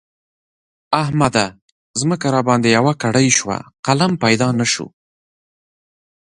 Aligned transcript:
احمده! 1.01 1.45
ځمکه 2.01 2.27
راباندې 2.35 2.69
يوه 2.77 2.93
کړۍ 3.01 3.27
شوه؛ 3.37 3.57
قلم 3.85 4.11
پيدا 4.23 4.47
نه 4.59 4.65
شو. 4.73 4.87